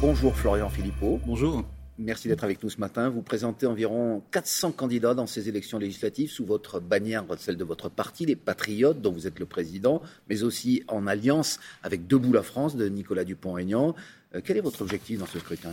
Bonjour 0.00 0.36
Florian 0.36 0.68
Philippot. 0.68 1.20
Bonjour. 1.26 1.64
Merci 1.98 2.28
d'être 2.28 2.44
avec 2.44 2.62
nous 2.62 2.70
ce 2.70 2.78
matin. 2.78 3.08
Vous 3.08 3.20
présentez 3.20 3.66
environ 3.66 4.22
400 4.30 4.70
candidats 4.70 5.12
dans 5.12 5.26
ces 5.26 5.48
élections 5.48 5.76
législatives 5.76 6.30
sous 6.30 6.46
votre 6.46 6.78
bannière, 6.78 7.24
celle 7.36 7.56
de 7.56 7.64
votre 7.64 7.88
parti, 7.88 8.24
les 8.24 8.36
Patriotes, 8.36 9.02
dont 9.02 9.10
vous 9.10 9.26
êtes 9.26 9.40
le 9.40 9.46
président, 9.46 10.00
mais 10.28 10.44
aussi 10.44 10.84
en 10.86 11.08
alliance 11.08 11.58
avec 11.82 12.06
Debout 12.06 12.32
la 12.32 12.44
France 12.44 12.76
de 12.76 12.88
Nicolas 12.88 13.24
Dupont-Aignan. 13.24 13.96
Euh, 14.36 14.40
quel 14.44 14.56
est 14.56 14.60
votre 14.60 14.82
objectif 14.82 15.18
dans 15.18 15.26
ce 15.26 15.40
scrutin? 15.40 15.72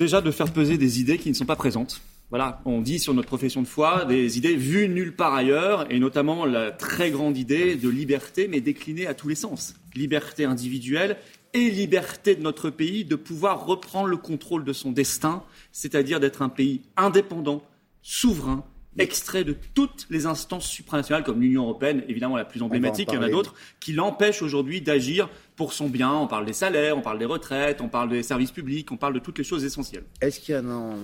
Déjà 0.00 0.20
de 0.20 0.32
faire 0.32 0.52
peser 0.52 0.76
des 0.76 1.00
idées 1.00 1.18
qui 1.18 1.28
ne 1.28 1.34
sont 1.34 1.46
pas 1.46 1.54
présentes. 1.54 2.00
Voilà, 2.30 2.62
on 2.64 2.80
dit 2.80 2.98
sur 2.98 3.14
notre 3.14 3.28
profession 3.28 3.62
de 3.62 3.68
foi 3.68 4.06
des 4.06 4.38
idées 4.38 4.56
vues 4.56 4.88
nulle 4.88 5.14
part 5.14 5.34
ailleurs, 5.34 5.86
et 5.92 6.00
notamment 6.00 6.46
la 6.46 6.72
très 6.72 7.12
grande 7.12 7.36
idée 7.38 7.76
de 7.76 7.88
liberté, 7.88 8.48
mais 8.48 8.60
déclinée 8.60 9.06
à 9.06 9.14
tous 9.14 9.28
les 9.28 9.34
sens. 9.36 9.74
Liberté 9.94 10.46
individuelle 10.46 11.18
et 11.54 11.70
liberté 11.70 12.34
de 12.34 12.42
notre 12.42 12.70
pays 12.70 13.04
de 13.04 13.16
pouvoir 13.16 13.66
reprendre 13.66 14.08
le 14.08 14.16
contrôle 14.16 14.64
de 14.64 14.72
son 14.72 14.92
destin, 14.92 15.42
c'est-à-dire 15.70 16.20
d'être 16.20 16.42
un 16.42 16.48
pays 16.48 16.82
indépendant, 16.96 17.62
souverain, 18.02 18.64
extrait 18.98 19.44
de 19.44 19.56
toutes 19.74 20.06
les 20.10 20.26
instances 20.26 20.66
supranationales, 20.66 21.24
comme 21.24 21.40
l'Union 21.40 21.62
européenne, 21.62 22.04
évidemment 22.08 22.36
la 22.36 22.44
plus 22.44 22.62
emblématique, 22.62 23.08
il 23.12 23.14
y 23.14 23.18
en 23.18 23.22
a 23.22 23.30
d'autres, 23.30 23.54
qui 23.80 23.92
l'empêchent 23.92 24.42
aujourd'hui 24.42 24.80
d'agir 24.80 25.28
pour 25.56 25.72
son 25.72 25.88
bien. 25.88 26.12
On 26.12 26.26
parle 26.26 26.46
des 26.46 26.52
salaires, 26.52 26.96
on 26.96 27.02
parle 27.02 27.18
des 27.18 27.24
retraites, 27.24 27.80
on 27.80 27.88
parle 27.88 28.08
des 28.08 28.22
services 28.22 28.50
publics, 28.50 28.90
on 28.90 28.96
parle 28.96 29.14
de 29.14 29.18
toutes 29.18 29.38
les 29.38 29.44
choses 29.44 29.64
essentielles. 29.64 30.04
Est-ce 30.20 30.40
qu'il 30.40 30.54
y 30.54 30.58
a 30.58 30.60
un, 30.60 30.96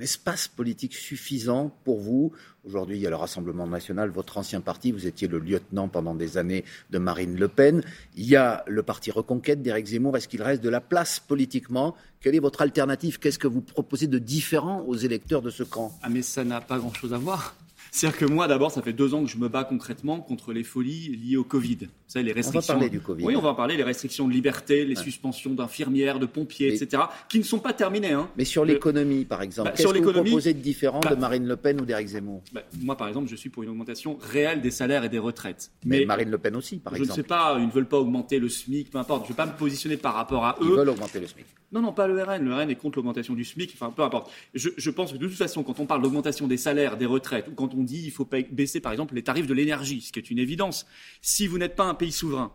espace 0.00 0.48
politique 0.48 0.94
suffisant 0.94 1.76
pour 1.84 2.00
vous? 2.00 2.32
Aujourd'hui, 2.64 2.96
il 2.96 3.02
y 3.02 3.06
a 3.06 3.10
le 3.10 3.16
Rassemblement 3.16 3.66
national, 3.66 4.10
votre 4.10 4.38
ancien 4.38 4.60
parti, 4.60 4.92
vous 4.92 5.06
étiez 5.06 5.28
le 5.28 5.38
lieutenant 5.38 5.88
pendant 5.88 6.14
des 6.14 6.36
années 6.36 6.64
de 6.90 6.98
Marine 6.98 7.36
Le 7.36 7.48
Pen. 7.48 7.82
Il 8.16 8.26
y 8.26 8.36
a 8.36 8.64
le 8.66 8.82
parti 8.82 9.10
Reconquête 9.10 9.62
d'Éric 9.62 9.86
Zemmour. 9.86 10.16
Est-ce 10.16 10.28
qu'il 10.28 10.42
reste 10.42 10.62
de 10.62 10.68
la 10.68 10.80
place 10.80 11.20
politiquement? 11.20 11.94
Quelle 12.20 12.34
est 12.34 12.40
votre 12.40 12.62
alternative? 12.62 13.18
Qu'est-ce 13.18 13.38
que 13.38 13.48
vous 13.48 13.60
proposez 13.60 14.06
de 14.06 14.18
différent 14.18 14.80
aux 14.86 14.96
électeurs 14.96 15.42
de 15.42 15.50
ce 15.50 15.62
camp? 15.62 15.92
Ah 16.02 16.08
mais 16.08 16.22
ça 16.22 16.44
n'a 16.44 16.60
pas 16.60 16.78
grand-chose 16.78 17.12
à 17.12 17.18
voir. 17.18 17.54
C'est-à-dire 17.96 18.18
que 18.18 18.26
moi, 18.26 18.46
d'abord, 18.46 18.70
ça 18.70 18.82
fait 18.82 18.92
deux 18.92 19.14
ans 19.14 19.24
que 19.24 19.30
je 19.30 19.38
me 19.38 19.48
bats 19.48 19.64
concrètement 19.64 20.20
contre 20.20 20.52
les 20.52 20.64
folies 20.64 21.16
liées 21.16 21.38
au 21.38 21.44
Covid. 21.44 21.78
Vous 21.80 21.88
savez, 22.08 22.26
les 22.26 22.32
restrictions. 22.32 22.74
On 22.74 22.76
va 22.76 22.80
parler 22.80 22.90
du 22.90 23.00
Covid. 23.00 23.24
Oui, 23.24 23.36
on 23.36 23.40
va 23.40 23.48
en 23.48 23.54
parler, 23.54 23.74
les 23.78 23.82
restrictions 23.82 24.28
de 24.28 24.34
liberté, 24.34 24.84
les 24.84 24.96
suspensions 24.96 25.54
d'infirmières, 25.54 26.18
de 26.18 26.26
pompiers, 26.26 26.74
etc., 26.74 27.04
qui 27.30 27.38
ne 27.38 27.42
sont 27.44 27.58
pas 27.58 27.72
terminées. 27.72 28.12
Hein. 28.12 28.28
Mais 28.36 28.44
sur 28.44 28.66
l'économie, 28.66 29.24
par 29.24 29.40
exemple, 29.40 29.70
bah, 29.70 29.74
qu'est-ce 29.74 29.88
que 29.88 29.98
vous 29.98 30.12
proposez 30.12 30.52
de 30.52 30.60
différent 30.60 31.00
de 31.00 31.08
bah, 31.08 31.16
Marine 31.16 31.46
Le 31.46 31.56
Pen 31.56 31.80
ou 31.80 31.86
d'Éric 31.86 32.08
Zemmour? 32.08 32.42
bah, 32.52 32.60
Moi, 32.82 32.98
par 32.98 33.08
exemple, 33.08 33.30
je 33.30 33.36
suis 33.36 33.48
pour 33.48 33.62
une 33.62 33.70
augmentation 33.70 34.18
réelle 34.20 34.60
des 34.60 34.70
salaires 34.70 35.04
et 35.04 35.08
des 35.08 35.18
retraites. 35.18 35.70
Mais, 35.86 36.04
Marine 36.04 36.30
Le 36.30 36.36
Pen 36.36 36.54
aussi, 36.54 36.76
par 36.76 36.92
exemple. 36.92 37.08
Je 37.08 37.12
ne 37.12 37.16
sais 37.16 37.26
pas, 37.26 37.56
ils 37.58 37.66
ne 37.66 37.72
veulent 37.72 37.88
pas 37.88 37.98
augmenter 37.98 38.38
le 38.38 38.50
SMIC, 38.50 38.90
peu 38.90 38.98
importe. 38.98 39.22
Je 39.22 39.32
ne 39.32 39.32
vais 39.32 39.42
pas 39.42 39.46
me 39.46 39.56
positionner 39.56 39.96
par 39.96 40.12
rapport 40.12 40.44
à 40.44 40.58
eux. 40.60 40.66
Ils 40.66 40.76
veulent 40.76 40.90
augmenter 40.90 41.18
le 41.18 41.28
SMIC. 41.28 41.46
Non, 41.72 41.80
non, 41.80 41.92
pas 41.92 42.06
le 42.06 42.22
RN. 42.22 42.44
Le 42.44 42.54
RN 42.54 42.70
est 42.70 42.76
contre 42.76 42.98
l'augmentation 42.98 43.34
du 43.34 43.44
SMIC. 43.44 43.72
Enfin, 43.74 43.90
peu 43.90 44.02
importe. 44.02 44.30
Je, 44.54 44.68
je, 44.76 44.90
pense 44.90 45.12
que 45.12 45.16
de 45.16 45.26
toute 45.26 45.36
façon, 45.36 45.64
quand 45.64 45.80
on 45.80 45.86
parle 45.86 46.02
d'augmentation 46.02 46.46
des 46.46 46.56
salaires, 46.56 46.96
des 46.96 47.06
retraites, 47.06 47.48
ou 47.48 47.52
quand 47.52 47.74
on 47.74 47.82
dit 47.86 48.02
il 48.04 48.10
faut 48.10 48.28
baisser, 48.50 48.80
par 48.80 48.92
exemple, 48.92 49.14
les 49.14 49.22
tarifs 49.22 49.46
de 49.46 49.54
l'énergie, 49.54 50.02
ce 50.02 50.12
qui 50.12 50.18
est 50.18 50.30
une 50.30 50.38
évidence, 50.38 50.86
si 51.22 51.46
vous 51.46 51.58
n'êtes 51.58 51.76
pas 51.76 51.84
un 51.84 51.94
pays 51.94 52.12
souverain, 52.12 52.52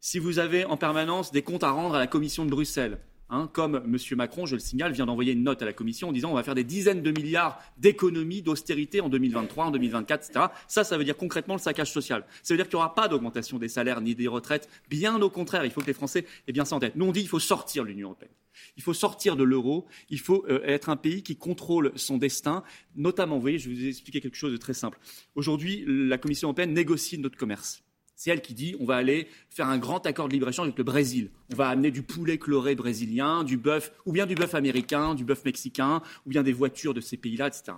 si 0.00 0.18
vous 0.18 0.38
avez 0.38 0.64
en 0.64 0.76
permanence 0.76 1.32
des 1.32 1.42
comptes 1.42 1.64
à 1.64 1.70
rendre 1.70 1.96
à 1.96 1.98
la 1.98 2.06
Commission 2.06 2.44
de 2.44 2.50
Bruxelles, 2.50 3.00
Hein, 3.28 3.50
comme 3.52 3.82
M. 3.84 3.96
Macron, 4.16 4.46
je 4.46 4.54
le 4.54 4.60
signale, 4.60 4.92
vient 4.92 5.06
d'envoyer 5.06 5.32
une 5.32 5.42
note 5.42 5.60
à 5.60 5.64
la 5.64 5.72
Commission 5.72 6.08
en 6.08 6.12
disant 6.12 6.30
on 6.30 6.34
va 6.34 6.44
faire 6.44 6.54
des 6.54 6.62
dizaines 6.62 7.02
de 7.02 7.10
milliards 7.10 7.60
d'économies, 7.76 8.40
d'austérité 8.40 9.00
en 9.00 9.08
2023, 9.08 9.66
en 9.66 9.70
2024, 9.72 10.28
etc. 10.28 10.46
Ça, 10.68 10.84
ça 10.84 10.96
veut 10.96 11.04
dire 11.04 11.16
concrètement 11.16 11.54
le 11.54 11.60
saccage 11.60 11.90
social. 11.90 12.24
Ça 12.44 12.54
veut 12.54 12.58
dire 12.58 12.68
qu'il 12.68 12.76
n'y 12.76 12.82
aura 12.82 12.94
pas 12.94 13.08
d'augmentation 13.08 13.58
des 13.58 13.68
salaires 13.68 14.00
ni 14.00 14.14
des 14.14 14.28
retraites. 14.28 14.68
Bien 14.88 15.20
au 15.20 15.30
contraire, 15.30 15.64
il 15.64 15.72
faut 15.72 15.80
que 15.80 15.86
les 15.86 15.92
Français 15.92 16.24
aient 16.46 16.52
bien 16.52 16.64
ça 16.64 16.76
en. 16.76 16.80
Nous, 16.94 17.04
on 17.04 17.12
dit 17.12 17.20
qu'il 17.20 17.28
faut 17.28 17.40
sortir 17.40 17.82
l'Union 17.82 18.08
européenne. 18.08 18.30
Il 18.76 18.82
faut 18.82 18.94
sortir 18.94 19.36
de 19.36 19.42
l'euro. 19.42 19.86
Il 20.08 20.20
faut 20.20 20.44
euh, 20.48 20.60
être 20.64 20.88
un 20.88 20.96
pays 20.96 21.22
qui 21.22 21.36
contrôle 21.36 21.92
son 21.96 22.18
destin. 22.18 22.62
Notamment, 22.94 23.36
vous 23.36 23.40
voyez, 23.42 23.58
je 23.58 23.68
vais 23.68 23.74
vous 23.74 23.86
expliquer 23.86 24.20
quelque 24.20 24.36
chose 24.36 24.52
de 24.52 24.56
très 24.56 24.74
simple. 24.74 24.98
Aujourd'hui, 25.34 25.84
la 25.86 26.18
Commission 26.18 26.48
européenne 26.48 26.72
négocie 26.72 27.18
notre 27.18 27.36
commerce. 27.36 27.82
C'est 28.16 28.30
elle 28.30 28.40
qui 28.40 28.54
dit 28.54 28.74
on 28.80 28.86
va 28.86 28.96
aller 28.96 29.28
faire 29.50 29.68
un 29.68 29.78
grand 29.78 30.04
accord 30.06 30.28
de 30.28 30.32
libre-échange 30.32 30.66
avec 30.66 30.78
le 30.78 30.84
Brésil. 30.84 31.30
On 31.52 31.56
va 31.56 31.68
amener 31.68 31.90
du 31.90 32.02
poulet 32.02 32.38
chloré 32.38 32.74
brésilien, 32.74 33.44
du 33.44 33.58
bœuf, 33.58 33.92
ou 34.06 34.12
bien 34.12 34.26
du 34.26 34.34
bœuf 34.34 34.54
américain, 34.54 35.14
du 35.14 35.24
bœuf 35.24 35.44
mexicain, 35.44 36.02
ou 36.24 36.30
bien 36.30 36.42
des 36.42 36.52
voitures 36.52 36.94
de 36.94 37.00
ces 37.00 37.16
pays-là, 37.16 37.48
etc. 37.48 37.76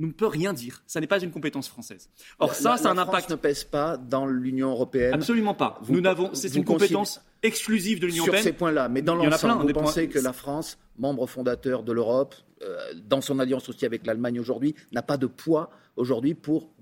On 0.00 0.06
ne 0.06 0.12
peut 0.12 0.26
rien 0.26 0.52
dire. 0.52 0.82
Ça 0.86 1.00
n'est 1.00 1.06
pas 1.06 1.20
une 1.20 1.30
compétence 1.30 1.68
française. 1.68 2.10
Or, 2.38 2.54
ça, 2.54 2.76
ça 2.76 2.88
a 2.88 2.92
un 2.92 2.98
impact. 2.98 3.30
ne 3.30 3.36
pèse 3.36 3.64
pas 3.64 3.96
dans 3.96 4.26
l'Union 4.26 4.70
européenne. 4.70 5.14
Absolument 5.14 5.54
pas. 5.54 5.80
Nous 5.88 6.00
n'avons. 6.00 6.30
C'est 6.32 6.54
une 6.54 6.64
compétence 6.64 7.20
exclusive 7.44 8.00
de 8.00 8.06
l'Union 8.06 8.24
européenne. 8.24 8.42
Sur 8.42 8.50
ces 8.50 8.56
points-là, 8.56 8.88
mais 8.88 9.02
dans 9.02 9.14
l'ensemble, 9.14 9.66
vous 9.66 9.72
pensez 9.72 10.08
que 10.08 10.18
la 10.18 10.32
France, 10.32 10.78
membre 10.98 11.26
fondateur 11.26 11.82
de 11.82 11.92
l'Europe, 11.92 12.34
euh, 12.62 12.76
dans 13.06 13.20
son 13.20 13.38
alliance 13.38 13.68
aussi 13.68 13.84
avec 13.84 14.06
l'Allemagne 14.06 14.40
aujourd'hui, 14.40 14.74
n'a 14.92 15.02
pas 15.02 15.16
de 15.16 15.26
poids 15.26 15.70
aujourd'hui 15.96 16.34
pour 16.34 16.72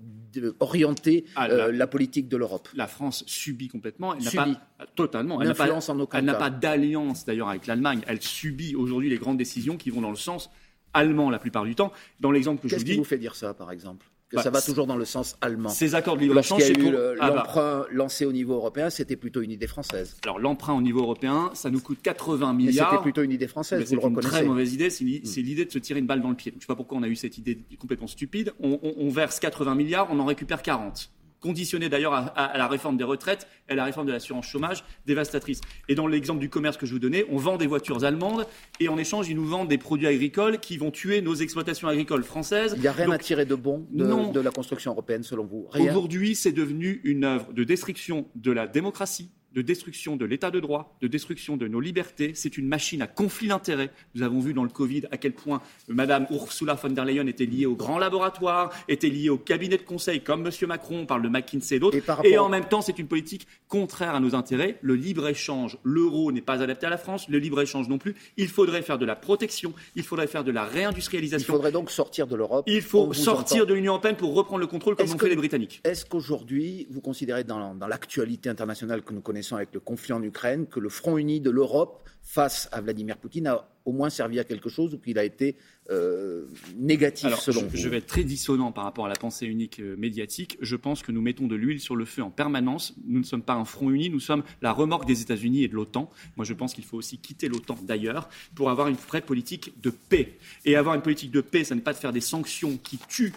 orienter 0.59 1.25
ah, 1.35 1.47
euh, 1.49 1.71
la, 1.71 1.85
politique 1.85 2.27
de 2.27 2.37
l'Europe. 2.37 2.67
La 2.73 2.87
France 2.87 3.23
subit 3.27 3.67
complètement. 3.67 4.15
Elle 4.15 4.23
n'a 4.23 4.31
pas 4.31 4.47
totalement. 4.95 5.41
Elle 5.41 5.49
n'a 5.49 5.53
pas, 5.53 5.67
elle 6.13 6.25
n'a 6.25 6.33
pas 6.33 6.49
d'alliance 6.49 7.25
d'ailleurs 7.25 7.49
avec 7.49 7.67
l'Allemagne. 7.67 8.01
Elle 8.07 8.21
subit 8.21 8.75
aujourd'hui 8.75 9.09
les 9.09 9.17
grandes 9.17 9.37
décisions 9.37 9.77
qui 9.77 9.89
vont 9.89 10.01
dans 10.01 10.09
le 10.09 10.15
sens 10.15 10.49
allemand 10.93 11.29
la 11.29 11.39
plupart 11.39 11.65
du 11.65 11.75
temps. 11.75 11.91
Dans 12.19 12.31
l'exemple 12.31 12.61
que 12.61 12.67
je 12.67 12.75
vous 12.75 12.79
dis. 12.79 12.85
Qu'est-ce 12.85 12.95
qui 12.95 12.99
vous 12.99 13.03
fait 13.03 13.17
dire 13.17 13.35
ça, 13.35 13.53
par 13.53 13.71
exemple? 13.71 14.05
Que 14.29 14.37
bah, 14.37 14.43
ça 14.43 14.49
va 14.49 14.61
toujours 14.61 14.87
dans 14.87 14.95
le 14.95 15.05
sens 15.05 15.35
allemand. 15.41 15.69
Ces 15.69 15.95
accords 15.95 16.15
de 16.15 16.21
libre-échange, 16.21 16.61
c'est 16.61 16.73
pour... 16.73 16.91
Ah, 17.19 17.29
bah. 17.29 17.35
l'emprunt 17.37 17.85
lancé 17.91 18.25
au 18.25 18.31
niveau 18.31 18.53
européen, 18.53 18.89
c'était 18.89 19.15
plutôt 19.15 19.41
une 19.41 19.51
idée 19.51 19.67
française. 19.67 20.17
Alors 20.23 20.39
l'emprunt 20.39 20.73
au 20.73 20.81
niveau 20.81 21.01
européen, 21.01 21.51
ça 21.53 21.69
nous 21.69 21.79
coûte 21.79 21.99
80 22.01 22.53
milliards. 22.53 22.89
C'était 22.89 23.01
plutôt 23.01 23.21
une 23.21 23.31
idée 23.31 23.47
française, 23.47 23.87
vous 23.87 23.95
le 23.95 24.01
reconnaissez. 24.01 24.21
C'est 24.21 24.37
une 24.37 24.43
très 24.43 24.47
mauvaise 24.47 24.73
idée, 24.73 24.89
c'est 24.89 25.03
hmm. 25.03 25.43
l'idée 25.43 25.65
de 25.65 25.71
se 25.71 25.79
tirer 25.79 25.99
une 25.99 26.07
balle 26.07 26.21
dans 26.21 26.29
le 26.29 26.35
pied. 26.35 26.51
je 26.51 26.57
ne 26.57 26.61
sais 26.61 26.67
pas 26.67 26.75
pourquoi 26.75 26.97
on 26.97 27.03
a 27.03 27.07
eu 27.07 27.15
cette 27.15 27.37
idée 27.37 27.59
complètement 27.79 28.07
stupide. 28.07 28.53
on 28.59 29.09
verse 29.09 29.39
80 29.39 29.75
milliards, 29.75 30.07
on 30.11 30.19
en 30.19 30.25
récupère 30.25 30.61
40 30.61 31.12
conditionnée 31.43 31.89
d'ailleurs 31.89 32.13
à, 32.13 32.57
la 32.57 32.67
réforme 32.69 32.95
des 32.95 33.03
retraites 33.03 33.47
et 33.67 33.73
à 33.73 33.75
la 33.75 33.83
réforme 33.83 34.07
de 34.07 34.13
l'assurance 34.13 34.47
chômage, 34.47 34.85
dévastatrice. 35.05 35.59
Et 35.89 35.95
dans 35.95 36.07
l'exemple 36.07 36.39
du 36.39 36.49
commerce 36.49 36.77
que 36.77 36.85
je 36.85 36.93
vous 36.93 36.99
donnais, 36.99 37.25
on 37.29 37.37
vend 37.37 37.57
des 37.57 37.67
voitures 37.67 38.05
allemandes 38.05 38.47
et 38.79 38.87
en 38.87 38.97
échange, 38.97 39.27
ils 39.27 39.35
nous 39.35 39.45
vendent 39.45 39.67
des 39.67 39.77
produits 39.77 40.07
agricoles 40.07 40.59
qui 40.59 40.77
vont 40.77 40.89
tuer 40.89 41.21
nos 41.21 41.35
exploitations 41.35 41.89
agricoles 41.89 42.23
françaises. 42.23 42.73
Il 42.77 42.81
n'y 42.81 42.87
a 42.87 42.93
rien 42.93 43.11
à 43.11 43.17
tirer 43.17 43.45
de 43.45 43.55
bon 43.55 43.85
de, 43.91 44.31
de 44.31 44.39
la 44.39 44.51
construction 44.51 44.91
européenne, 44.91 45.23
selon 45.23 45.43
vous? 45.43 45.67
Aujourd'hui, 45.77 46.33
c'est 46.33 46.53
devenu 46.53 47.01
une 47.03 47.25
œuvre 47.25 47.51
de 47.51 47.65
destruction 47.65 48.25
de 48.35 48.51
la 48.53 48.65
démocratie, 48.65 49.29
de 49.53 49.61
destruction 49.61 50.15
de 50.15 50.25
l'état 50.25 50.51
de 50.51 50.59
droit, 50.59 50.95
de 51.01 51.07
destruction 51.07 51.57
de 51.57 51.67
nos 51.67 51.79
libertés. 51.79 52.31
C'est 52.35 52.57
une 52.57 52.67
machine 52.67 53.01
à 53.01 53.07
conflit 53.07 53.47
d'intérêts. 53.47 53.91
Nous 54.15 54.23
avons 54.23 54.39
vu 54.39 54.53
dans 54.53 54.63
le 54.63 54.69
Covid 54.69 55.03
à 55.11 55.17
quel 55.17 55.33
point 55.33 55.61
Mme 55.87 56.27
Ursula 56.31 56.73
von 56.75 56.89
der 56.89 57.05
Leyen 57.05 57.27
était 57.27 57.45
liée 57.45 57.65
aux 57.65 57.75
grands 57.75 57.99
laboratoires, 57.99 58.71
était 58.87 59.09
liée 59.09 59.29
au 59.29 59.37
cabinet 59.37 59.77
de 59.77 59.83
conseil 59.83 60.21
comme 60.21 60.45
M. 60.45 60.51
Macron, 60.67 60.99
on 61.01 61.05
parle 61.05 61.21
de 61.21 61.29
McKinsey 61.29 61.75
et 61.75 61.79
d'autres. 61.79 61.97
Et, 62.23 62.37
en 62.37 62.49
même 62.49 62.65
temps, 62.65 62.81
c'est 62.81 62.99
une 62.99 63.07
politique 63.07 63.47
contraire 63.67 64.15
à 64.15 64.19
nos 64.19 64.35
intérêts. 64.35 64.77
Le 64.81 64.95
libre-échange, 64.95 65.77
l'euro 65.83 66.31
n'est 66.31 66.41
pas 66.41 66.61
adapté 66.61 66.85
à 66.85 66.89
la 66.89 66.97
France, 66.97 67.27
le 67.29 67.37
libre-échange 67.37 67.87
non 67.87 67.97
plus. 67.97 68.15
Il 68.37 68.47
faudrait 68.47 68.81
faire 68.81 68.97
de 68.97 69.05
la 69.05 69.15
protection, 69.15 69.73
il 69.95 70.03
faudrait 70.03 70.27
faire 70.27 70.43
de 70.43 70.51
la 70.51 70.63
réindustrialisation. 70.63 71.53
Il 71.53 71.55
faudrait 71.55 71.71
donc 71.71 71.91
sortir 71.91 72.27
de 72.27 72.35
l'Europe. 72.35 72.65
Il 72.67 72.81
faut 72.81 73.13
sortir 73.13 73.65
de 73.65 73.73
l'Union 73.73 73.93
européenne 73.93 74.15
pour 74.15 74.33
reprendre 74.33 74.59
le 74.59 74.67
contrôle 74.67 74.95
comme 74.95 75.07
l'ont 75.07 75.17
fait 75.17 75.29
les 75.29 75.35
Britanniques. 75.35 75.81
Est-ce 75.83 76.05
qu'aujourd'hui, 76.05 76.87
vous 76.89 77.01
considérez 77.01 77.43
dans, 77.43 77.75
dans 77.75 77.87
l'actualité 77.87 78.49
internationale 78.49 79.01
que 79.03 79.13
nous 79.13 79.21
connaissons, 79.21 79.42
avec 79.51 79.73
le 79.73 79.79
conflit 79.79 80.13
en 80.13 80.23
Ukraine, 80.23 80.67
que 80.67 80.79
le 80.79 80.89
front 80.89 81.17
uni 81.17 81.41
de 81.41 81.49
l'Europe 81.49 82.03
face 82.23 82.69
à 82.71 82.81
Vladimir 82.81 83.17
Poutine 83.17 83.47
a 83.47 83.67
au 83.85 83.91
moins 83.91 84.09
servi 84.09 84.39
à 84.39 84.43
quelque 84.43 84.69
chose 84.69 84.93
ou 84.93 84.97
qu'il 84.97 85.19
a 85.19 85.23
été 85.23 85.55
euh, 85.91 86.45
négatif 86.77 87.35
selon 87.35 87.59
je, 87.61 87.65
vous 87.65 87.77
Je 87.77 87.89
vais 87.89 87.97
être 87.97 88.07
très 88.07 88.23
dissonant 88.23 88.71
par 88.71 88.85
rapport 88.85 89.05
à 89.05 89.09
la 89.09 89.15
pensée 89.15 89.45
unique 89.45 89.81
euh, 89.81 89.97
médiatique. 89.97 90.57
Je 90.61 90.77
pense 90.77 91.03
que 91.03 91.11
nous 91.11 91.21
mettons 91.21 91.47
de 91.47 91.55
l'huile 91.55 91.81
sur 91.81 91.97
le 91.97 92.05
feu 92.05 92.23
en 92.23 92.29
permanence. 92.29 92.95
Nous 93.05 93.19
ne 93.19 93.25
sommes 93.25 93.41
pas 93.41 93.55
un 93.55 93.65
front 93.65 93.89
uni, 93.89 94.09
nous 94.09 94.21
sommes 94.21 94.43
la 94.61 94.71
remorque 94.71 95.05
des 95.05 95.21
États-Unis 95.21 95.63
et 95.63 95.67
de 95.67 95.75
l'OTAN. 95.75 96.09
Moi, 96.37 96.45
je 96.45 96.53
pense 96.53 96.73
qu'il 96.73 96.85
faut 96.85 96.97
aussi 96.97 97.17
quitter 97.17 97.49
l'OTAN 97.49 97.77
d'ailleurs 97.83 98.29
pour 98.55 98.69
avoir 98.69 98.87
une 98.87 98.95
vraie 98.95 99.21
politique 99.21 99.73
de 99.81 99.89
paix. 99.89 100.37
Et 100.63 100.77
avoir 100.77 100.95
une 100.95 101.01
politique 101.01 101.31
de 101.31 101.41
paix, 101.41 101.65
ça 101.65 101.75
n'est 101.75 101.81
pas 101.81 101.93
de 101.93 101.97
faire 101.97 102.13
des 102.13 102.21
sanctions 102.21 102.77
qui 102.77 102.97
tuent 103.09 103.33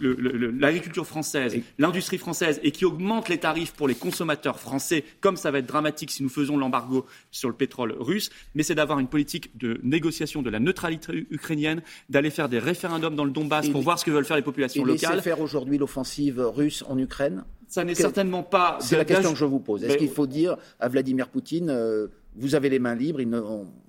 l'agriculture 0.00 1.06
française, 1.06 1.54
l'industrie 1.78 2.18
française 2.18 2.60
et 2.62 2.70
qui 2.70 2.86
augmentent 2.86 3.28
les 3.28 3.38
tarifs 3.38 3.72
pour 3.72 3.88
les 3.88 3.94
consommateurs 3.94 4.58
français, 4.58 5.04
comme 5.20 5.36
ça 5.36 5.50
va 5.50 5.58
être 5.58 5.66
dramatique 5.66 6.10
si 6.10 6.22
nous 6.22 6.30
faisons 6.30 6.56
l'embargo 6.56 7.04
sur 7.30 7.50
le 7.50 7.54
pétrole 7.54 7.94
russe, 7.98 8.29
mais 8.54 8.62
c'est 8.62 8.74
d'avoir 8.74 8.98
une 8.98 9.08
politique 9.08 9.56
de 9.56 9.80
négociation 9.82 10.42
de 10.42 10.50
la 10.50 10.60
neutralité 10.60 11.26
ukrainienne, 11.30 11.82
d'aller 12.08 12.30
faire 12.30 12.48
des 12.48 12.58
référendums 12.58 13.16
dans 13.16 13.24
le 13.24 13.30
Donbass 13.30 13.68
pour 13.68 13.82
voir 13.82 13.98
ce 13.98 14.04
que 14.04 14.10
veulent 14.10 14.24
faire 14.24 14.36
les 14.36 14.42
populations 14.42 14.82
et 14.84 14.86
locales. 14.86 15.22
faire 15.22 15.40
aujourd'hui 15.40 15.78
l'offensive 15.78 16.40
russe 16.40 16.84
en 16.88 16.98
Ukraine 16.98 17.44
Ça 17.68 17.84
n'est 17.84 17.94
certainement 17.94 18.42
pas. 18.42 18.78
C'est 18.80 18.96
la 18.96 19.04
question 19.04 19.32
que 19.32 19.38
je 19.38 19.44
vous 19.44 19.60
pose. 19.60 19.84
Est-ce 19.84 19.96
qu'il 19.96 20.10
faut 20.10 20.26
dire 20.26 20.56
à 20.78 20.88
Vladimir 20.88 21.28
Poutine 21.28 21.70
euh, 21.70 22.08
vous 22.36 22.54
avez 22.54 22.68
les 22.68 22.78
mains 22.78 22.94
libres, 22.94 23.20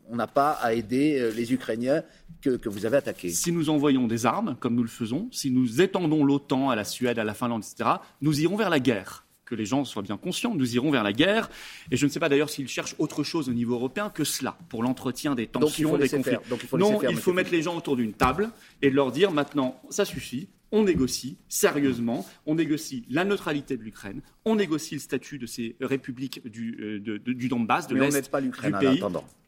on 0.09 0.15
n'a 0.15 0.27
pas 0.27 0.51
à 0.51 0.73
aider 0.73 1.19
euh, 1.19 1.31
les 1.31 1.53
Ukrainiens 1.53 2.03
que, 2.41 2.57
que, 2.57 2.69
vous 2.69 2.85
avez 2.85 2.97
attaqués? 2.97 3.29
Si 3.29 3.51
nous 3.51 3.69
envoyons 3.69 4.07
des 4.07 4.25
armes, 4.25 4.55
comme 4.59 4.75
nous 4.75 4.83
le 4.83 4.89
faisons, 4.89 5.27
si 5.31 5.51
nous 5.51 5.81
étendons 5.81 6.23
l'OTAN 6.23 6.69
à 6.69 6.75
la 6.75 6.83
Suède, 6.83 7.19
à 7.19 7.23
la 7.23 7.33
Finlande, 7.33 7.63
etc., 7.63 7.91
nous 8.21 8.41
irons 8.41 8.55
vers 8.55 8.69
la 8.69 8.79
guerre 8.79 9.25
que 9.51 9.55
les 9.55 9.65
gens 9.65 9.83
soient 9.83 10.01
bien 10.01 10.15
conscients. 10.15 10.55
Nous 10.55 10.75
irons 10.75 10.91
vers 10.91 11.03
la 11.03 11.11
guerre. 11.11 11.49
Et 11.91 11.97
je 11.97 12.05
ne 12.05 12.11
sais 12.11 12.21
pas 12.21 12.29
d'ailleurs 12.29 12.49
s'ils 12.49 12.69
cherchent 12.69 12.95
autre 12.99 13.23
chose 13.23 13.49
au 13.49 13.53
niveau 13.53 13.73
européen 13.75 14.09
que 14.09 14.23
cela, 14.23 14.57
pour 14.69 14.81
l'entretien 14.81 15.35
des 15.35 15.45
tensions, 15.45 15.97
des 15.97 16.07
conflits. 16.07 16.37
non, 16.77 17.01
il 17.03 17.17
faut 17.17 17.33
mettre 17.33 17.51
les 17.51 17.61
gens 17.61 17.75
autour 17.75 17.97
d'une 17.97 18.13
table 18.13 18.49
et 18.81 18.89
leur 18.89 19.11
dire 19.11 19.31
maintenant, 19.31 19.81
ça 19.89 20.05
suffit, 20.05 20.47
on 20.71 20.83
négocie 20.83 21.37
sérieusement, 21.47 22.25
on 22.45 22.55
négocie 22.55 23.05
la 23.09 23.25
neutralité 23.25 23.77
de 23.77 23.83
l'Ukraine, 23.83 24.21
on 24.45 24.55
négocie 24.55 24.95
le 24.95 25.01
statut 25.01 25.37
de 25.37 25.45
ces 25.45 25.75
républiques 25.81 26.47
du, 26.47 27.01
euh, 27.05 27.19
du 27.19 27.47
Donbass, 27.47 27.87
de 27.87 27.95
l'Est 27.95 28.31
du 28.41 28.51
pays. 28.51 29.01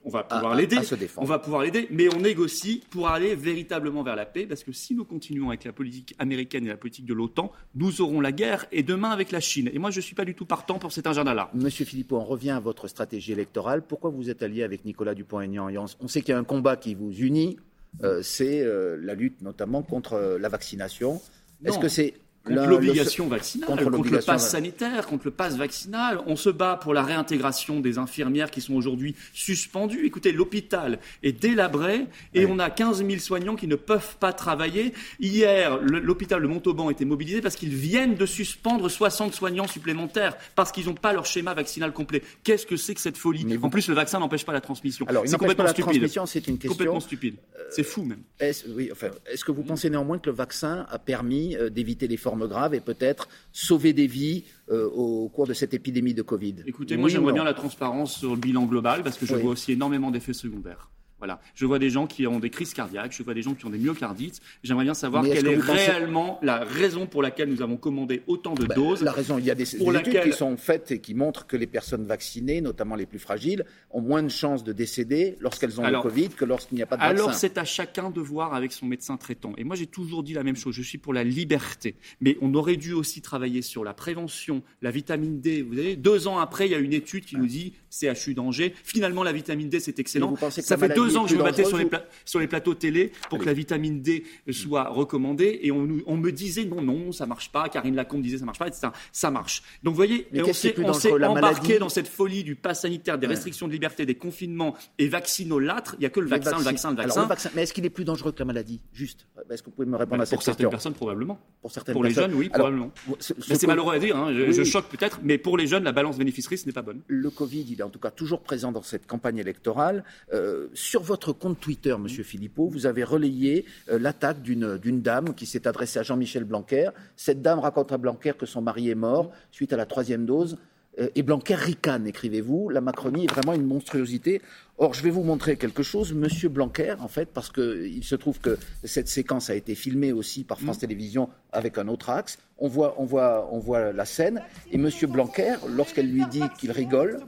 On 0.06 0.10
va 0.10 0.24
pouvoir 0.24 0.54
l'aider, 0.56 0.80
on 1.16 1.24
va 1.24 1.40
pouvoir 1.40 1.62
l'aider, 1.62 1.88
mais 1.90 2.14
on 2.14 2.20
négocie 2.20 2.84
pour 2.90 3.08
aller 3.08 3.36
véritablement 3.36 4.04
vers 4.04 4.18
la 4.18 4.26
paix, 4.26 4.46
parce 4.46 4.64
que 4.64 4.74
si 4.74 4.96
nous 4.96 5.06
continuons 5.06 5.48
avec 5.48 5.64
la 5.64 5.72
politique 5.72 6.14
américaine 6.20 6.66
et 6.66 6.70
la 6.70 6.78
politique 6.78 7.06
de 7.06 7.14
l'OTAN, 7.14 7.54
nous 7.76 8.02
aurons 8.02 8.20
la 8.20 8.34
guerre 8.34 8.66
et 8.74 8.84
demain 8.84 9.12
avec 9.12 9.32
la 9.32 9.40
Chine. 9.40 9.70
Et 9.72 9.80
moi, 9.80 9.92
je 9.92 10.00
ne 10.00 10.02
suis 10.02 10.16
pas 10.16 10.26
du 10.26 10.36
tout 10.36 10.46
partant 10.46 10.78
pour 10.78 10.92
cet 10.92 11.08
agenda-là. 11.08 11.50
Monsieur 11.54 11.86
Philippot, 11.86 12.18
on 12.18 12.26
revient 12.26 12.50
à 12.52 12.60
votre 12.60 12.90
stratégie 12.90 13.32
électorale. 13.32 13.82
Pourquoi 13.82 14.10
vous 14.10 14.30
êtes 14.30 14.44
allié 14.44 14.64
avec 14.64 14.84
Nicolas 14.84 15.16
Dupont-Aignan 15.16 15.70
On 16.02 16.08
sait 16.10 16.22
qu'il 16.22 16.32
y 16.32 16.36
a 16.36 16.40
un 16.40 16.44
combat 16.44 16.76
qui 16.76 16.96
vous 16.96 17.12
unit. 17.12 17.58
Euh, 18.02 18.22
c'est 18.22 18.62
euh, 18.62 18.98
la 19.00 19.14
lutte 19.14 19.42
notamment 19.42 19.84
contre 19.84 20.14
euh, 20.14 20.40
la 20.40 20.50
vaccination. 20.50 21.22
Est-ce 21.64 21.80
que 21.80 21.88
c'est 21.88 22.16
contre 22.44 22.68
l'obligation 22.68 23.28
vaccinale, 23.28 23.68
contre, 23.68 24.12
le 24.12 24.20
pass 24.20 24.50
sanitaire, 24.50 25.08
contre 25.08 25.26
le 25.26 25.32
pass 25.32 25.56
vaccinal. 25.56 26.20
On 26.26 26.36
se 26.36 26.50
bat 26.50 26.78
pour 26.82 26.94
la 26.94 27.04
réintégration 27.04 27.80
des 27.80 27.98
infirmières 27.98 28.52
qui 28.52 28.62
sont 28.62 28.74
aujourd'hui 28.74 29.16
suspendues. 29.34 30.06
Écoutez, 30.06 30.32
l'hôpital 30.32 31.00
est 31.22 31.32
délabré 31.32 32.06
et 32.34 32.46
on 32.46 32.60
a 32.60 32.70
15 32.70 33.06
000 33.06 33.20
soignants 33.20 33.56
qui 33.56 33.68
ne 33.68 33.76
peuvent 33.76 34.18
pas 34.20 34.34
travailler. 34.34 34.94
Hier, 35.20 35.80
l'hôpital 35.82 36.42
de 36.42 36.48
Montauban 36.48 36.90
était 36.90 37.06
mobilisé 37.06 37.42
parce 37.42 37.56
qu'ils 37.56 37.76
viennent 37.76 38.16
de 38.16 38.26
suspendre 38.26 38.90
60 38.90 39.34
soignants 39.34 39.68
supplémentaires 39.68 40.36
parce 40.56 40.72
qu'ils 40.72 40.88
n'ont 40.88 40.94
pas 40.96 41.14
leur 41.14 41.26
schéma 41.26 41.54
vaccinal 41.54 41.94
complet. 41.94 42.22
Qu'est-ce 42.44 42.66
que 42.66 42.76
c'est 42.76 42.94
que 42.94 43.02
cette 43.02 43.18
folie 43.18 43.46
En 43.62 43.70
plus, 43.70 43.88
le 43.88 43.96
vaccin 43.96 44.20
n'empêche 44.20 44.46
pas 44.46 44.54
la 44.54 44.62
transmission. 44.62 45.06
c'est 45.26 45.38
complètement 45.38 45.68
stupide. 45.68 46.10
C'est 46.26 46.48
une 46.48 46.58
question. 46.58 46.72
Complètement 46.72 47.00
stupide. 47.00 47.36
C'est 47.70 47.84
fou 47.84 48.04
même. 48.04 48.24
Est-ce 48.40 48.66
oui, 48.70 48.90
enfin, 48.92 49.08
est 49.32 49.44
que 49.44 49.52
vous 49.52 49.64
pensez 49.64 49.90
néanmoins 49.90 50.20
que 50.20 50.30
le 50.30 50.36
vaccin 50.36 50.86
a 50.90 51.00
permis 51.00 51.56
euh, 51.56 51.70
d'éviter 51.70 52.08
les 52.08 52.18
formes 52.18 52.33
graves 52.38 52.74
et 52.74 52.80
peut-être 52.80 53.28
sauver 53.52 53.94
des 53.94 54.08
vies 54.08 54.44
euh, 54.70 54.90
au 54.90 55.30
cours 55.30 55.48
de 55.48 55.54
cette 55.54 55.74
épidémie 55.74 56.14
de 56.14 56.22
Covid 56.22 56.56
Écoutez, 56.66 56.98
moi 56.98 57.10
j'aimerais 57.10 57.34
bien 57.34 57.44
la 57.44 57.54
transparence 57.54 58.18
sur 58.18 58.32
le 58.32 58.40
bilan 58.40 58.66
global 58.66 59.04
parce 59.04 59.18
que 59.18 59.26
je 59.26 59.36
vois 59.36 59.52
aussi 59.52 59.72
énormément 59.72 60.12
d'effets 60.12 60.34
secondaires. 60.34 60.90
Voilà. 61.24 61.40
Je 61.56 61.66
vois 61.66 61.80
des 61.80 61.90
gens 61.90 62.06
qui 62.06 62.28
ont 62.28 62.42
des 62.42 62.50
crises 62.50 62.74
cardiaques, 62.74 63.14
je 63.14 63.24
vois 63.24 63.34
des 63.34 63.42
gens 63.42 63.54
qui 63.54 63.66
ont 63.66 63.70
des 63.70 63.78
myocardites. 63.78 64.42
J'aimerais 64.62 64.84
bien 64.84 64.94
savoir 64.94 65.24
quelle 65.24 65.48
est, 65.48 65.56
réellement 65.56 66.38
la 66.42 66.66
raison 66.66 67.08
pour 67.08 67.22
laquelle 67.22 67.48
nous 67.48 67.62
avons 67.62 67.78
commandé 67.78 68.24
autant 68.28 68.56
de 68.56 68.66
bah, 68.66 68.76
doses. 68.76 69.04
La 69.04 69.14
raison, 69.14 69.38
il 69.38 69.46
y 69.46 69.50
a 69.50 69.56
des, 69.56 69.74
études 69.74 70.22
qui 70.22 70.34
sont 70.34 70.58
faites 70.58 70.92
et 70.92 71.00
qui 71.00 71.14
montrent 71.14 71.48
que 71.48 71.56
les 71.56 71.66
personnes 71.66 72.06
vaccinées, 72.06 72.60
notamment 72.60 72.96
les 72.96 73.06
plus 73.06 73.20
fragiles, 73.20 73.64
ont 73.92 74.02
moins 74.02 74.22
de 74.22 74.28
chances 74.28 74.66
de 74.66 74.74
décéder 74.74 75.38
lorsqu'elles 75.40 75.80
ont 75.80 75.88
le 75.88 76.02
Covid 76.02 76.28
que 76.28 76.44
lorsqu'il 76.44 76.76
n'y 76.76 76.84
a 76.84 76.88
pas 76.88 76.98
de 76.98 77.02
vaccin. 77.02 77.16
Alors 77.16 77.34
c'est 77.34 77.58
à 77.58 77.64
chacun 77.64 78.10
de 78.10 78.20
voir 78.20 78.54
avec 78.54 78.74
son 78.74 78.86
médecin 78.86 79.16
traitant. 79.16 79.54
Et 79.58 79.64
moi 79.64 79.78
j'ai 79.78 79.88
toujours 79.88 80.24
dit 80.24 80.34
la 80.34 80.44
même 80.44 80.58
chose. 80.58 80.76
Je 80.76 80.82
suis 80.82 80.98
pour 80.98 81.14
la 81.14 81.24
liberté, 81.24 81.96
mais 82.20 82.38
on 82.42 82.54
aurait 82.54 82.76
dû 82.76 82.92
aussi 82.92 83.22
travailler 83.22 83.62
sur 83.62 83.86
la 83.86 83.94
prévention, 83.94 84.62
la 84.82 84.92
vitamine 84.92 85.40
D. 85.40 85.62
Vous 85.62 85.76
savez, 85.76 85.96
deux 85.96 86.28
ans 86.28 86.40
après, 86.40 86.68
il 86.68 86.74
y 86.74 86.76
a 86.76 86.80
une 86.80 86.92
étude 86.92 87.24
qui 87.24 87.38
nous 87.38 87.48
dit 87.48 87.72
CHU 87.90 88.34
d'Angers. 88.34 88.74
Finalement, 88.84 89.24
la 89.24 89.32
vitamine 89.32 89.70
D, 89.70 89.80
c'est 89.80 90.00
excellent. 90.00 90.36
Ça 90.50 90.78
fait 90.78 90.94
deux 90.94 91.13
ans 91.18 91.24
que 91.24 91.30
je 91.30 91.36
me 91.36 91.44
battais 91.44 91.64
sur 91.64 91.78
les, 91.78 91.90
sur 92.26 92.40
les, 92.40 92.48
plateaux 92.48 92.74
télé 92.74 93.12
pour 93.30 93.40
que 93.40 93.46
la 93.46 93.54
vitamine 93.54 94.02
D 94.02 94.24
soit 94.52 94.90
recommandée 94.90 95.60
et 95.64 95.72
on, 95.72 95.88
on, 96.06 96.18
me 96.18 96.32
disait 96.32 96.66
non, 96.66 96.82
non, 96.82 97.12
ça 97.12 97.26
marche 97.26 97.52
pas. 97.52 97.70
Karine 97.70 97.96
Lacombe 97.96 98.22
disait 98.22 98.38
ça 98.38 98.46
marche 98.46 98.60
pas, 98.60 98.68
etc. 98.68 98.90
Ça 99.12 99.32
marche. 99.32 99.64
Donc 99.84 99.94
vous 99.94 99.98
voyez, 99.98 100.28
on 100.36 100.54
s'est 100.54 100.76
embarqué 101.24 101.80
dans 101.80 101.90
cette 101.90 102.08
folie 102.08 102.44
du 102.44 102.56
pass 102.56 102.82
sanitaire, 102.82 103.18
des 103.18 103.28
restrictions 103.28 103.68
de 103.68 103.74
liberté, 103.74 104.06
des 104.06 104.16
confinements 104.16 104.76
et 104.98 105.08
vaccinolâtres. 105.08 105.96
Il 105.98 106.02
n'y 106.02 106.06
a 106.06 106.10
que 106.10 106.20
le 106.20 106.28
vaccin, 106.28 106.58
le 106.58 106.64
vaccin, 106.64 106.92
le 106.92 106.98
vaccin. 106.98 107.50
Mais 107.56 107.64
est-ce 107.64 107.74
qu'il 107.74 107.86
est 107.86 107.90
plus 107.90 108.06
dangereux 108.06 108.32
que 108.32 108.40
la 108.40 108.46
maladie? 108.46 108.82
Juste. 108.94 109.28
Est-ce 109.50 109.62
que 109.62 109.68
vous 109.68 109.76
pouvez 109.76 109.88
me 109.88 109.98
répondre 109.98 110.22
à 110.22 110.26
cette 110.26 110.40
question 110.40 110.52
Pour 110.52 110.60
certaines 110.60 110.70
personnes, 110.70 110.94
probablement. 110.94 111.40
Pour 111.62 111.72
certaines 111.72 111.94
Pour 111.94 112.04
les 112.04 112.12
jeunes, 112.12 112.34
oui, 112.34 112.50
probablement. 112.50 112.92
C'est 113.20 113.68
malheureux 113.68 113.96
à 113.96 114.00
dire. 114.00 114.16
Hein, 114.16 114.34
je, 114.34 114.64
choque 114.64 114.88
peut-être, 114.88 115.20
mais 115.24 115.38
pour 115.38 115.58
les 115.58 115.68
jeunes, 115.68 115.84
la 115.84 115.92
balance 115.92 116.18
bénéfice-risque 116.18 116.66
n'est 116.66 116.74
pas 116.74 116.82
bonne. 116.82 117.02
Le 117.08 117.30
Covid, 117.30 117.66
il 117.70 117.80
est 117.80 117.84
en 117.84 117.90
tout 117.90 118.00
cas 118.00 118.12
toujours 118.12 118.42
présent 118.42 118.72
dans 118.72 118.82
cette 118.82 119.08
campagne 119.08 119.38
électorale. 119.38 120.04
Euh, 120.34 120.68
sur 120.74 121.03
votre 121.04 121.34
compte 121.34 121.60
Twitter, 121.60 121.96
Monsieur 122.00 122.24
Philippot, 122.24 122.68
vous 122.68 122.86
avez 122.86 123.04
relayé 123.04 123.66
euh, 123.90 124.00
l'attaque 124.00 124.42
d'une 124.42 125.02
dame 125.02 125.36
qui 125.36 125.46
s'est 125.46 125.68
adressée 125.68 126.00
à 126.00 126.04
Jean-Michel 126.04 126.46
Blanquer. 126.46 126.90
Cette 127.16 127.42
dame 127.42 127.60
raconte 127.60 127.92
à 127.92 127.98
Blanquer 127.98 128.34
que 128.38 128.46
son 128.46 128.62
mari 128.62 128.90
est 128.90 128.96
mort 128.96 129.32
suite 129.52 129.74
à 129.74 129.78
la 129.78 129.86
troisième 129.86 130.26
dose. 130.26 130.58
Euh, 131.00 131.10
et 131.16 131.24
Blanquer 131.24 131.56
ricane, 131.56 132.08
écrivez-vous. 132.08 132.70
La 132.70 132.82
Macronie 132.82 133.26
est 133.26 133.32
vraiment 133.32 133.54
une 133.54 133.66
monstruosité. 133.66 134.42
Or, 134.80 134.94
je 134.96 135.04
vais 135.04 135.12
vous 135.12 135.24
montrer 135.24 135.56
quelque 135.56 135.84
chose, 135.84 136.14
Monsieur 136.14 136.50
Blanquer, 136.50 136.96
en 137.00 137.08
fait, 137.08 137.30
parce 137.32 137.52
qu'il 137.52 138.04
se 138.04 138.16
trouve 138.16 138.40
que 138.40 138.58
cette 138.84 139.08
séquence 139.08 139.52
a 139.52 139.56
été 139.56 139.76
filmée 139.76 140.12
aussi 140.12 140.44
par 140.44 140.60
France 140.60 140.78
mmh. 140.78 140.82
Télévisions 140.82 141.30
avec 141.52 141.78
un 141.78 141.88
autre 141.88 142.10
axe. 142.10 142.40
On 142.58 142.68
voit, 142.68 142.96
on 142.98 143.06
voit, 143.06 143.50
on 143.52 143.60
voit 143.60 143.94
la 143.94 144.06
scène. 144.06 144.42
Et 144.72 144.78
Monsieur 144.80 145.08
Blanquer, 145.08 145.56
lorsqu'elle 145.70 146.10
lui 146.10 146.26
dit 146.26 146.44
qu'il 146.58 146.72
rigole, 146.72 147.20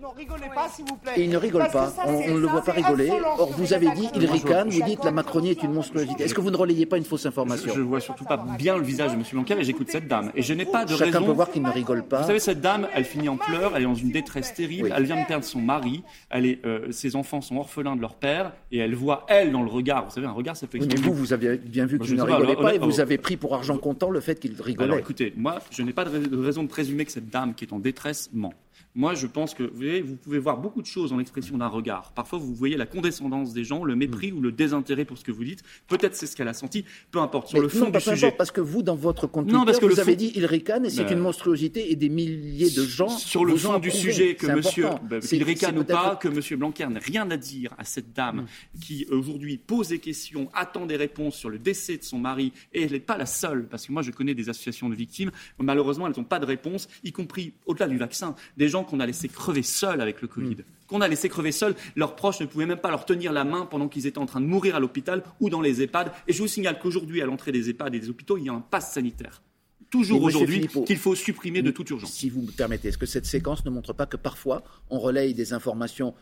non, 0.00 0.10
rigolez 0.16 0.48
pas, 0.54 0.68
s'il 0.68 0.84
vous 0.86 0.96
plaît. 0.96 1.12
Et 1.16 1.24
il 1.24 1.30
ne 1.30 1.36
rigole 1.36 1.68
pas. 1.70 1.92
on, 2.06 2.34
ne 2.34 2.38
le 2.38 2.46
voit 2.46 2.62
pas 2.62 2.72
rigoler. 2.72 3.10
Or, 3.38 3.50
vous 3.52 3.72
avez 3.72 3.90
dit, 3.92 4.08
il 4.14 4.24
ricane, 4.26 4.68
vous 4.68 4.82
dites 4.82 5.04
la 5.04 5.10
Macronie 5.10 5.50
est 5.50 5.62
une 5.62 5.72
monstruosité. 5.72 6.24
Est-ce 6.24 6.34
que 6.34 6.40
vous 6.40 6.50
ne 6.50 6.56
relayez 6.56 6.86
pas 6.86 6.96
une 6.96 7.04
fausse 7.04 7.26
information 7.26 7.72
Je 7.74 7.80
ne 7.80 7.84
vois 7.84 8.00
surtout 8.00 8.24
pas 8.24 8.36
bien 8.36 8.76
le 8.76 8.82
visage 8.82 9.12
de 9.12 9.16
M. 9.16 9.24
Blanquer 9.32 9.58
et 9.58 9.64
j'écoute 9.64 9.90
cette 9.90 10.08
dame. 10.08 10.32
Et 10.34 10.42
je 10.42 10.54
n'ai 10.54 10.64
pas 10.64 10.84
de 10.84 10.96
Chacun 10.96 11.04
raison. 11.04 11.26
peut 11.26 11.32
voir 11.32 11.50
qu'il 11.50 11.62
ne 11.62 11.70
rigole 11.70 12.02
pas. 12.02 12.20
Vous 12.22 12.26
savez, 12.26 12.40
cette 12.40 12.60
dame, 12.60 12.88
elle 12.94 13.04
finit 13.04 13.28
en 13.28 13.36
pleurs, 13.36 13.76
elle 13.76 13.82
est 13.82 13.86
dans 13.86 13.94
une 13.94 14.10
détresse 14.10 14.54
terrible, 14.54 14.92
elle 14.96 15.04
vient 15.04 15.20
de 15.20 15.26
perdre 15.26 15.44
son 15.44 15.60
mari, 15.60 16.02
elle 16.30 16.46
est, 16.46 16.64
euh, 16.64 16.79
ses 16.90 17.16
enfants 17.16 17.40
sont 17.40 17.56
orphelins 17.56 17.96
de 17.96 18.00
leur 18.00 18.14
père 18.14 18.52
et 18.72 18.78
elle 18.78 18.94
voit, 18.94 19.26
elle, 19.28 19.52
dans 19.52 19.62
le 19.62 19.70
regard. 19.70 20.04
Vous 20.04 20.10
savez, 20.10 20.26
un 20.26 20.32
regard, 20.32 20.56
ça 20.56 20.66
peut 20.66 20.78
exprimer. 20.78 21.00
mais 21.00 21.06
vous, 21.06 21.14
vous 21.14 21.32
avez 21.32 21.58
bien 21.58 21.86
vu 21.86 21.98
qu'il 21.98 22.16
ne 22.16 22.22
rigolait 22.22 22.56
pas, 22.56 22.74
et 22.74 22.78
vous 22.78 23.00
avez 23.00 23.18
pris 23.18 23.36
pour 23.36 23.54
argent 23.54 23.78
comptant 23.78 24.10
le 24.10 24.20
fait 24.20 24.38
qu'il 24.38 24.60
rigolait. 24.60 24.84
Alors 24.84 24.98
écoutez, 24.98 25.32
moi, 25.36 25.60
je 25.70 25.82
n'ai 25.82 25.92
pas 25.92 26.04
de 26.04 26.36
raison 26.36 26.62
de 26.62 26.68
présumer 26.68 27.04
que 27.04 27.12
cette 27.12 27.30
dame 27.30 27.54
qui 27.54 27.64
est 27.64 27.72
en 27.72 27.78
détresse 27.78 28.30
ment. 28.32 28.54
Moi, 28.96 29.14
je 29.14 29.28
pense 29.28 29.54
que 29.54 29.62
vous, 29.62 30.08
vous 30.08 30.16
pouvez 30.16 30.38
voir 30.40 30.58
beaucoup 30.58 30.82
de 30.82 30.86
choses 30.86 31.10
dans 31.10 31.16
l'expression 31.16 31.56
d'un 31.56 31.68
regard. 31.68 32.12
Parfois, 32.12 32.40
vous 32.40 32.54
voyez 32.54 32.76
la 32.76 32.86
condescendance 32.86 33.52
des 33.52 33.62
gens, 33.62 33.84
le 33.84 33.94
mépris 33.94 34.32
mm. 34.32 34.38
ou 34.38 34.40
le 34.40 34.50
désintérêt 34.50 35.04
pour 35.04 35.16
ce 35.16 35.22
que 35.24 35.30
vous 35.30 35.44
dites. 35.44 35.62
Peut-être 35.86 36.16
c'est 36.16 36.26
ce 36.26 36.34
qu'elle 36.34 36.48
a 36.48 36.54
senti. 36.54 36.84
Peu 37.12 37.20
importe. 37.20 37.48
Sur 37.48 37.60
le 37.60 37.68
fond 37.68 37.88
du 37.88 38.00
sujet. 38.00 38.32
parce 38.36 38.50
que 38.50 38.60
vous, 38.60 38.82
dans 38.82 38.96
votre 38.96 39.28
compte 39.28 39.46
non, 39.46 39.64
parce 39.64 39.78
que 39.78 39.86
vous 39.86 40.00
avez 40.00 40.16
dit 40.16 40.32
il 40.34 40.44
ricane 40.44 40.86
et 40.86 40.90
c'est 40.90 41.10
une 41.10 41.20
monstruosité 41.20 41.92
et 41.92 41.96
des 41.96 42.08
milliers 42.08 42.70
de 42.70 42.82
gens. 42.82 43.08
Sur 43.08 43.44
le 43.44 43.56
fond 43.56 43.78
du 43.78 43.90
sujet, 43.90 44.34
que 44.34 44.46
Monsieur, 44.46 44.88
bah, 45.08 45.18
il 45.30 45.42
ricane 45.44 45.78
ou 45.78 45.84
pas, 45.84 46.16
que 46.16 46.28
Monsieur 46.28 46.56
Blanquer 46.56 46.86
n'a 46.88 47.00
rien 47.00 47.30
à 47.30 47.36
dire 47.36 47.72
à 47.78 47.84
cette 47.84 48.12
dame 48.12 48.42
mm. 48.42 48.80
qui 48.80 49.06
aujourd'hui 49.10 49.56
pose 49.56 49.88
des 49.88 50.00
questions, 50.00 50.50
attend 50.52 50.86
des 50.86 50.96
réponses 50.96 51.36
sur 51.36 51.48
le 51.48 51.58
décès 51.58 51.96
de 51.96 52.02
son 52.02 52.18
mari 52.18 52.52
et 52.72 52.82
elle 52.82 52.92
n'est 52.92 53.00
pas 53.00 53.16
la 53.16 53.26
seule. 53.26 53.68
Parce 53.68 53.86
que 53.86 53.92
moi, 53.92 54.02
je 54.02 54.10
connais 54.10 54.34
des 54.34 54.48
associations 54.48 54.88
de 54.88 54.96
victimes. 54.96 55.30
Malheureusement, 55.58 56.08
elles 56.08 56.14
n'ont 56.16 56.24
pas 56.24 56.40
de 56.40 56.46
réponse, 56.46 56.88
y 57.04 57.12
compris 57.12 57.52
au-delà 57.66 57.86
du 57.86 57.96
vaccin. 57.96 58.34
Des 58.56 58.68
gens 58.68 58.79
qu'on 58.84 59.00
a 59.00 59.06
laissé 59.06 59.28
crever 59.28 59.62
seuls 59.62 60.00
avec 60.00 60.22
le 60.22 60.28
Covid. 60.28 60.56
Mm. 60.56 60.64
Qu'on 60.86 61.00
a 61.00 61.08
laissé 61.08 61.28
crever 61.28 61.52
seuls, 61.52 61.74
leurs 61.94 62.16
proches 62.16 62.40
ne 62.40 62.46
pouvaient 62.46 62.66
même 62.66 62.78
pas 62.78 62.90
leur 62.90 63.04
tenir 63.04 63.32
la 63.32 63.44
main 63.44 63.64
pendant 63.64 63.88
qu'ils 63.88 64.06
étaient 64.06 64.18
en 64.18 64.26
train 64.26 64.40
de 64.40 64.46
mourir 64.46 64.74
à 64.74 64.80
l'hôpital 64.80 65.22
ou 65.40 65.48
dans 65.48 65.60
les 65.60 65.82
EHPAD. 65.82 66.10
Et 66.26 66.32
je 66.32 66.42
vous 66.42 66.48
signale 66.48 66.78
qu'aujourd'hui, 66.80 67.22
à 67.22 67.26
l'entrée 67.26 67.52
des 67.52 67.70
EHPAD 67.70 67.94
et 67.94 68.00
des 68.00 68.10
hôpitaux, 68.10 68.38
il 68.38 68.44
y 68.44 68.48
a 68.48 68.52
un 68.52 68.60
pass 68.60 68.92
sanitaire 68.92 69.40
toujours 69.90 70.22
aujourd'hui 70.22 70.68
qu'il 70.86 70.96
faut 70.96 71.14
supprimer 71.14 71.62
de 71.62 71.70
toute 71.70 71.90
urgence. 71.90 72.12
Si 72.12 72.30
vous 72.30 72.42
me 72.42 72.50
permettez, 72.50 72.88
est-ce 72.88 72.98
que 72.98 73.06
cette 73.06 73.26
séquence 73.26 73.64
ne 73.64 73.70
montre 73.70 73.92
pas 73.92 74.06
que 74.06 74.16
parfois 74.16 74.62
on 74.88 74.98
relaye 74.98 75.34
des 75.34 75.52
informations 75.52 76.14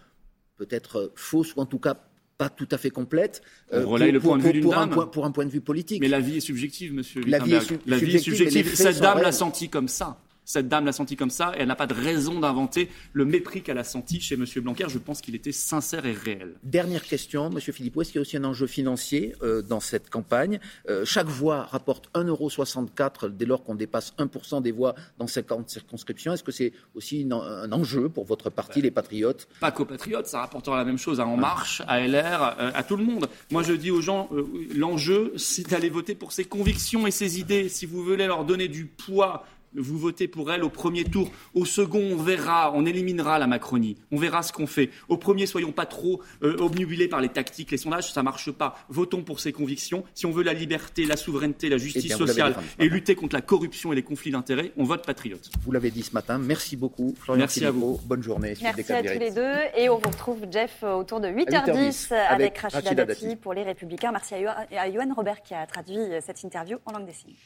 peut-être 0.56 0.96
euh, 0.96 1.12
fausses 1.14 1.54
ou 1.54 1.60
en 1.60 1.66
tout 1.66 1.78
cas 1.78 1.96
pas 2.36 2.48
tout 2.48 2.68
à 2.70 2.78
fait 2.78 2.90
complètes 2.90 3.42
on 3.72 3.86
relaye 3.86 4.12
le 4.12 4.20
point 4.20 4.38
de 4.38 4.42
vue 4.42 4.52
d'une 4.52 4.70
dame. 4.70 5.10
pour 5.10 5.24
un 5.24 5.32
point 5.32 5.44
de 5.44 5.50
vue 5.50 5.60
politique. 5.60 6.00
Mais 6.00 6.08
la 6.08 6.20
vie 6.20 6.36
est 6.36 6.40
subjective, 6.40 6.94
monsieur. 6.94 7.20
La 7.26 7.40
vie 7.40 7.54
est, 7.54 7.86
la 7.86 7.98
vie 7.98 8.14
est 8.14 8.18
subjective. 8.18 8.74
Cette 8.74 9.00
dame 9.00 9.20
l'a 9.20 9.32
senti 9.32 9.68
comme 9.68 9.88
ça. 9.88 10.20
Cette 10.48 10.66
dame 10.66 10.86
l'a 10.86 10.92
senti 10.92 11.14
comme 11.14 11.28
ça 11.28 11.52
et 11.54 11.60
elle 11.60 11.68
n'a 11.68 11.76
pas 11.76 11.86
de 11.86 11.92
raison 11.92 12.40
d'inventer 12.40 12.88
le 13.12 13.26
mépris 13.26 13.60
qu'elle 13.60 13.76
a 13.76 13.84
senti 13.84 14.18
chez 14.18 14.34
M. 14.34 14.46
Blanquer. 14.62 14.86
Je 14.88 14.96
pense 14.96 15.20
qu'il 15.20 15.34
était 15.34 15.52
sincère 15.52 16.06
et 16.06 16.14
réel. 16.14 16.54
Dernière 16.62 17.02
question, 17.02 17.50
M. 17.50 17.60
Philippot, 17.60 18.00
est-ce 18.00 18.12
qu'il 18.12 18.18
y 18.18 18.20
a 18.20 18.22
aussi 18.22 18.38
un 18.38 18.44
enjeu 18.44 18.66
financier 18.66 19.34
euh, 19.42 19.60
dans 19.60 19.80
cette 19.80 20.08
campagne? 20.08 20.58
Euh, 20.88 21.04
Chaque 21.04 21.26
voix 21.26 21.64
rapporte 21.64 22.08
1,64€ 22.14 23.28
dès 23.28 23.44
lors 23.44 23.62
qu'on 23.62 23.74
dépasse 23.74 24.14
1% 24.16 24.62
des 24.62 24.72
voix 24.72 24.94
dans 25.18 25.26
50 25.26 25.68
circonscriptions. 25.68 26.32
Est-ce 26.32 26.44
que 26.44 26.50
c'est 26.50 26.72
aussi 26.94 27.28
un 27.30 27.70
enjeu 27.70 28.08
pour 28.08 28.24
votre 28.24 28.48
parti, 28.48 28.80
les 28.80 28.90
Patriotes? 28.90 29.48
Pas 29.60 29.70
qu'aux 29.70 29.84
Patriotes, 29.84 30.28
ça 30.28 30.40
rapportera 30.40 30.78
la 30.78 30.86
même 30.86 30.96
chose 30.96 31.20
à 31.20 31.26
En 31.26 31.36
Marche, 31.36 31.82
à 31.86 32.00
LR, 32.00 32.56
euh, 32.58 32.70
à 32.74 32.82
tout 32.84 32.96
le 32.96 33.04
monde. 33.04 33.28
Moi, 33.50 33.62
je 33.62 33.74
dis 33.74 33.90
aux 33.90 34.00
gens, 34.00 34.30
l'enjeu, 34.74 35.34
c'est 35.36 35.68
d'aller 35.68 35.90
voter 35.90 36.14
pour 36.14 36.32
ses 36.32 36.46
convictions 36.46 37.06
et 37.06 37.10
ses 37.10 37.38
idées. 37.38 37.68
Si 37.68 37.84
vous 37.84 38.02
voulez 38.02 38.26
leur 38.26 38.46
donner 38.46 38.68
du 38.68 38.86
poids 38.86 39.44
vous 39.74 39.98
votez 39.98 40.28
pour 40.28 40.50
elle 40.52 40.64
au 40.64 40.68
premier 40.68 41.04
tour. 41.04 41.30
Au 41.54 41.64
second, 41.64 42.00
on 42.00 42.16
verra, 42.16 42.72
on 42.74 42.86
éliminera 42.86 43.38
la 43.38 43.46
Macronie. 43.46 43.96
On 44.10 44.16
verra 44.16 44.42
ce 44.42 44.52
qu'on 44.52 44.66
fait. 44.66 44.90
Au 45.08 45.16
premier, 45.16 45.46
soyons 45.46 45.72
pas 45.72 45.86
trop 45.86 46.22
euh, 46.42 46.56
obnubilés 46.58 47.08
par 47.08 47.20
les 47.20 47.28
tactiques, 47.28 47.70
les 47.70 47.76
sondages, 47.76 48.12
ça 48.12 48.22
marche 48.22 48.50
pas. 48.50 48.76
Votons 48.88 49.22
pour 49.22 49.40
ses 49.40 49.52
convictions. 49.52 50.04
Si 50.14 50.26
on 50.26 50.30
veut 50.30 50.42
la 50.42 50.54
liberté, 50.54 51.04
la 51.04 51.16
souveraineté, 51.16 51.68
la 51.68 51.76
Eh 51.76 51.80
justice 51.80 52.04
bien, 52.04 52.16
vous 52.16 52.24
l'avez 52.24 52.32
sociale 52.32 52.56
et 52.78 52.88
lutter 52.88 53.14
contre 53.14 53.34
la 53.34 53.42
corruption 53.42 53.92
et 53.92 53.96
les 53.96 54.02
conflits 54.02 54.30
d'intérêts, 54.30 54.72
on 54.76 54.84
vote 54.84 55.04
patriote. 55.04 55.50
Vous 55.62 55.72
l'avez 55.72 55.90
dit 55.90 56.02
ce 56.02 56.12
matin. 56.12 56.38
Merci 56.38 56.76
beaucoup, 56.76 57.14
Florian 57.18 57.40
Merci 57.40 57.64
à 57.64 57.72
Philippot. 57.72 58.00
Bonne 58.04 58.22
journée 58.22 58.54
Merci 58.60 58.92
à 58.92 59.02
tous 59.02 59.18
les 59.18 59.30
deux. 59.30 59.54
Et 59.76 59.88
on 59.88 59.98
vous 59.98 60.10
retrouve, 60.10 60.46
Jeff, 60.50 60.82
autour 60.82 61.20
de 61.20 61.28
8h10 61.28 61.48
8h10 61.48 62.14
avec, 62.14 62.30
avec 62.30 62.58
Rachida 62.58 62.78
Rachida 62.80 63.04
Dati 63.04 63.24
Dati. 63.24 63.36
pour 63.36 63.54
les 63.54 63.62
Républicains. 63.62 64.12
Merci 64.12 64.34
à 64.34 64.88
Yoann 64.88 65.12
Robert 65.12 65.42
qui 65.42 65.54
a 65.54 65.66
traduit 65.66 65.98
cette 66.24 66.42
interview 66.42 66.78
en 66.86 66.92
langue 66.92 67.06
des 67.06 67.12
signes. 67.12 67.36